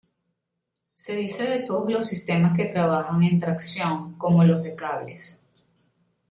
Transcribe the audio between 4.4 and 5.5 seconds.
los de cables.